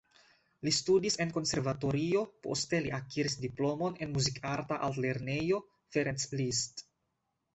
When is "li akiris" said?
2.85-3.35